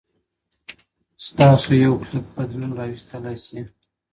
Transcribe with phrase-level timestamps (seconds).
[1.25, 3.59] ستاسو یو کلیک بدلون راوستلی سي.